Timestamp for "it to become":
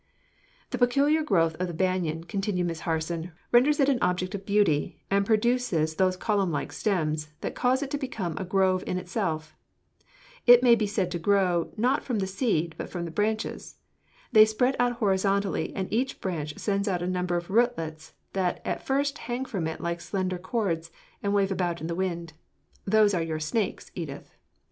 7.83-8.35